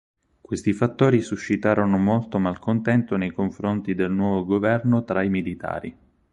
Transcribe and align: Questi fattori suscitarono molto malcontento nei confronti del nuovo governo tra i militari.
Questi 0.41 0.73
fattori 0.73 1.21
suscitarono 1.21 1.99
molto 1.99 2.39
malcontento 2.39 3.17
nei 3.17 3.29
confronti 3.31 3.93
del 3.93 4.09
nuovo 4.09 4.45
governo 4.45 5.03
tra 5.03 5.21
i 5.21 5.29
militari. 5.29 5.95